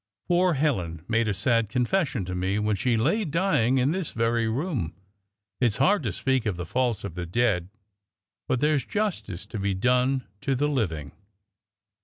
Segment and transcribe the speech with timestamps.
[0.27, 4.47] Poor Helen made a sad confession to me when she lay dying in this very
[4.47, 4.95] room.
[5.59, 7.69] It's hard to speak of the faults of the dead;
[8.47, 11.11] but there's justice to be done to the living."